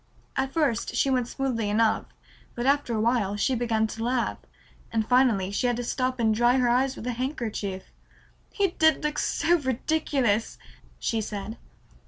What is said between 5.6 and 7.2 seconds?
had to stop and dry her eyes with a